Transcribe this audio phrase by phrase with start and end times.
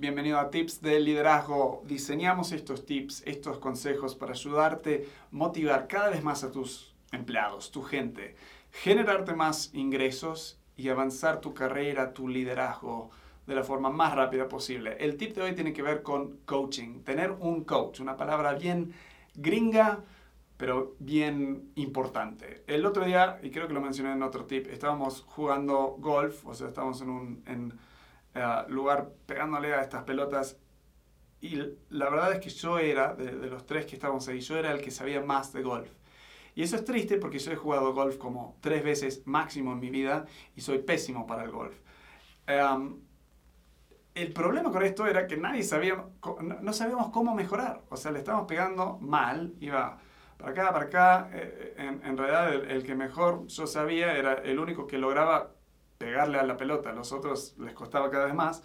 [0.00, 1.82] bienvenido a Tips de Liderazgo.
[1.84, 7.70] Diseñamos estos tips, estos consejos para ayudarte a motivar cada vez más a tus empleados,
[7.70, 8.34] tu gente,
[8.72, 13.10] generarte más ingresos y avanzar tu carrera, tu liderazgo
[13.46, 14.96] de la forma más rápida posible.
[15.00, 18.94] El tip de hoy tiene que ver con coaching, tener un coach, una palabra bien
[19.34, 20.02] gringa,
[20.56, 22.64] pero bien importante.
[22.66, 26.54] El otro día, y creo que lo mencioné en otro tip, estábamos jugando golf, o
[26.54, 27.80] sea, estábamos en un
[28.34, 30.58] uh, lugar pegándole a estas pelotas,
[31.40, 31.56] y
[31.88, 34.80] la verdad es que yo era, de, los tres que estábamos ahí, yo era el
[34.82, 35.88] que sabía más de golf.
[36.54, 39.88] Y eso es triste porque yo he jugado golf como tres veces máximo en mi
[39.88, 41.74] vida y soy pésimo para el golf.
[42.48, 43.00] Um,
[44.14, 46.04] el problema con esto era que nadie sabía,
[46.60, 47.82] no sabíamos cómo mejorar.
[47.88, 49.98] O sea, le estábamos pegando mal, iba
[50.36, 51.30] para acá, para acá.
[51.32, 55.52] Eh, en, en, realidad, el, que mejor yo sabía era el único que lograba
[56.00, 56.90] pegarle a la pelota.
[56.90, 58.62] A los otros les costaba cada vez más.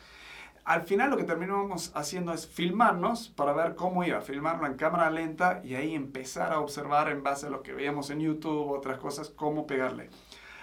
[0.63, 5.11] Al final lo que terminamos haciendo es filmarnos para ver cómo iba, filmarlo en cámara
[5.11, 8.97] lenta y ahí empezar a observar en base a lo que veíamos en YouTube, otras
[8.97, 10.09] cosas, cómo pegarle.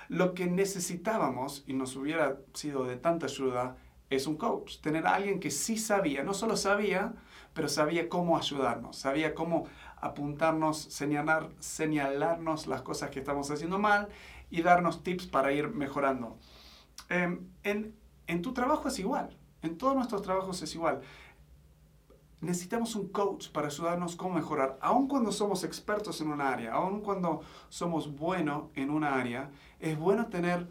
[0.08, 3.76] Lo que necesitábamos y nos hubiera sido de tanta ayuda
[4.10, 7.12] es un coach, tener a alguien que sí sabía, no solo sabía,
[7.52, 9.66] pero sabía cómo ayudarnos, sabía cómo
[10.00, 14.08] apuntarnos, señalar, señalarnos las cosas que estamos haciendo mal
[14.50, 16.38] y darnos tips para ir mejorando.
[17.12, 17.94] Eh, en,
[18.26, 21.02] en tu trabajo es igual, en todos nuestros trabajos es igual.
[22.40, 27.02] Necesitamos un coach para ayudarnos cómo mejorar, aun cuando somos expertos en una área, aun
[27.02, 30.66] cuando somos buenos en una área, es bueno tener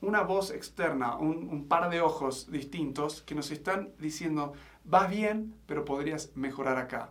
[0.00, 4.52] una voz externa, un, un, par de ojos distintos que nos están diciendo,
[4.84, 7.10] vas bien, pero podrías mejorar acá.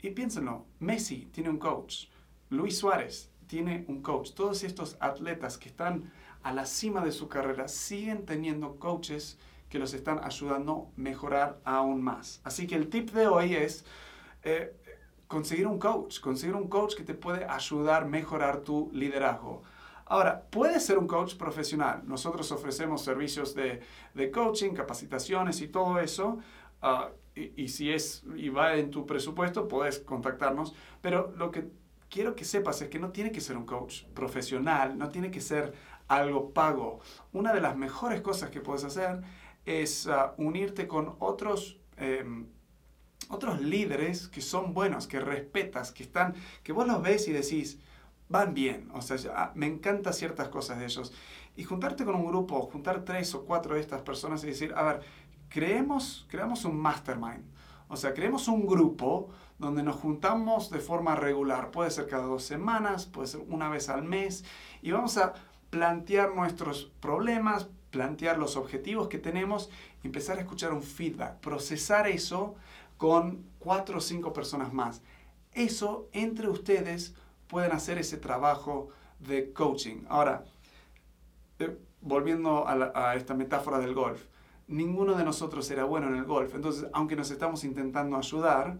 [0.00, 2.06] Y piénsenlo, Messi tiene un coach,
[2.48, 6.10] Luis Suárez tiene un coach, todos estos atletas que están
[6.42, 11.60] a la cima de su carrera siguen teniendo coaches que los están ayudando a mejorar
[11.64, 12.40] aún más.
[12.44, 13.84] Así que el tip de hoy es
[14.44, 14.74] eh,
[15.26, 19.62] conseguir un coach, conseguir un coach que te puede ayudar a mejorar tu liderazgo.
[20.04, 22.02] Ahora, puede ser un coach profesional.
[22.06, 23.80] Nosotros ofrecemos servicios de,
[24.14, 26.38] de coaching, capacitaciones y todo eso.
[26.80, 30.74] Uh, y, y, si es y va en tu presupuesto, puedes contactarnos.
[31.02, 31.68] Pero lo que
[32.10, 35.40] quiero que sepas es que no tiene que ser un coach profesional, no tiene que
[35.40, 35.74] ser
[36.08, 37.00] algo pago.
[37.32, 39.22] Una de las mejores cosas que puedes hacer
[39.64, 42.24] es uh, unirte con otros, eh,
[43.28, 47.80] otros líderes que son buenos, que respetas, que están, que vos los ves y decís,
[48.28, 51.12] van bien, o sea, ah, me encantan ciertas cosas de ellos.
[51.56, 54.82] Y juntarte con un grupo, juntar tres o cuatro de estas personas y decir, a
[54.82, 55.00] ver,
[55.48, 57.44] creemos, creamos un mastermind.
[57.88, 61.70] O sea, creemos un grupo donde nos juntamos de forma regular.
[61.70, 64.44] Puede ser cada dos semanas, puede ser una vez al mes.
[64.82, 65.34] Y vamos a
[65.70, 69.70] plantear nuestros problemas, plantear los objetivos que tenemos
[70.06, 72.54] empezar a escuchar un feedback, procesar eso
[72.96, 75.02] con cuatro o cinco personas más.
[75.52, 77.14] Eso entre ustedes
[77.48, 80.04] pueden hacer ese trabajo de coaching.
[80.08, 80.44] Ahora,
[81.58, 84.24] eh, volviendo a, a, esta metáfora del golf,
[84.68, 88.78] ninguno de nosotros era bueno en el golf, entonces aunque nos estamos intentando ayudar,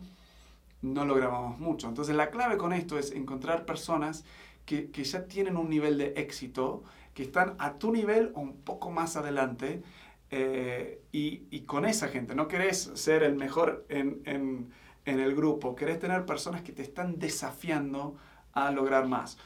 [0.83, 1.89] no lográbamos mucho.
[1.89, 4.25] Entonces la clave con esto es encontrar personas
[4.65, 6.83] que, que ya tienen un nivel de éxito,
[7.15, 9.83] que están a tu nivel o un poco más adelante,
[10.31, 14.73] eh, y, y, con esa gente, no querés ser el mejor en, en,
[15.05, 18.17] en el grupo, querés tener personas que te están desafiando
[18.53, 19.39] a lograr más.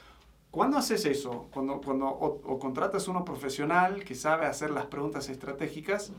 [0.51, 5.29] Cuando haces eso, cuando, cuando o, o, contratas uno profesional que sabe hacer las preguntas
[5.29, 6.13] estratégicas,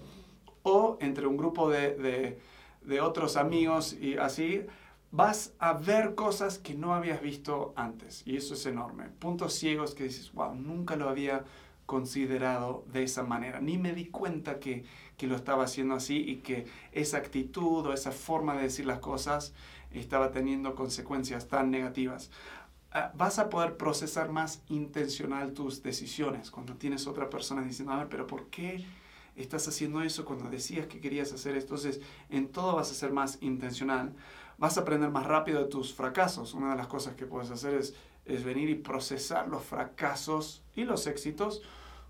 [0.63, 2.39] o entre un grupo de, de,
[2.81, 4.65] de otros amigos y así,
[5.11, 8.23] vas a ver cosas que no habías visto antes.
[8.25, 9.09] Y eso es enorme.
[9.19, 11.43] Puntos ciegos que dices, wow, nunca lo había
[11.85, 13.59] considerado de esa manera.
[13.59, 14.85] Ni me di cuenta que,
[15.17, 18.99] que lo estaba haciendo así y que esa actitud o esa forma de decir las
[18.99, 19.53] cosas
[19.91, 22.31] estaba teniendo consecuencias tan negativas.
[22.93, 27.99] Uh, vas a poder procesar más intencional tus decisiones cuando tienes otra persona diciendo, a
[27.99, 28.85] ver, pero ¿por qué
[29.37, 31.75] estás haciendo eso cuando decías que querías hacer esto?
[31.75, 34.13] Entonces, en todo vas a ser más intencional.
[34.57, 36.53] Vas a aprender más rápido de tus fracasos.
[36.53, 37.95] Una de las cosas que puedes hacer es,
[38.25, 41.61] es venir y procesar los fracasos y los éxitos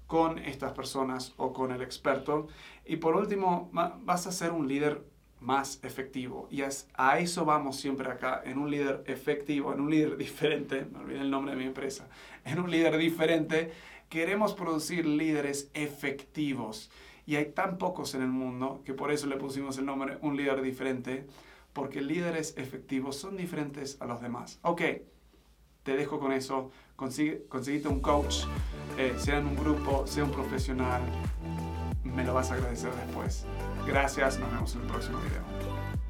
[0.07, 2.48] con estas personas o con el experto.
[2.86, 5.06] Y por último, vas a ser un líder
[5.42, 6.48] más efectivo.
[6.50, 10.86] Y es, a eso vamos siempre acá, en un líder efectivo, en un líder diferente,
[10.86, 12.08] me olvidé el nombre de mi empresa,
[12.46, 13.72] en un líder diferente,
[14.08, 16.90] queremos producir líderes efectivos.
[17.26, 20.36] Y hay tan pocos en el mundo que por eso le pusimos el nombre un
[20.38, 21.28] líder diferente
[21.74, 24.60] porque líderes efectivos son diferentes a los demás.
[24.64, 24.82] Ok,
[25.84, 26.72] te dejo con eso.
[26.96, 28.44] Consigue, conseguite un coach,
[28.98, 31.02] eh, sea en un grupo, sea un profesional.
[32.16, 33.46] Me lo vas a agradecer después.
[33.88, 36.00] Gracias, nos vemos en el próximo video.